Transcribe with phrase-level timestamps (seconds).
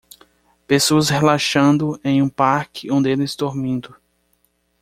[0.65, 3.95] Pessoas relaxando em um parque um deles dormindo